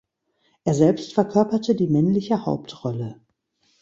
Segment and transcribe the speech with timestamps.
[0.63, 3.21] Er selbst verkörperte die männliche Hauptrolle.